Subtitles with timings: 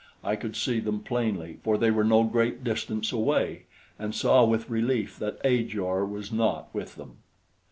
[0.23, 3.65] I could see them plainly, for they were no great distance away,
[3.99, 7.17] and saw with relief that Ajor was not with them.